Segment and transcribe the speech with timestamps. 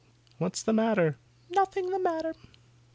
[0.39, 1.19] "What's the matter?"
[1.51, 2.33] "Nothing the matter."